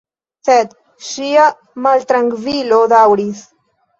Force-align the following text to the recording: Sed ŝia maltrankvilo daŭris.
Sed 0.45 0.71
ŝia 1.09 1.43
maltrankvilo 1.87 2.79
daŭris. 2.97 3.45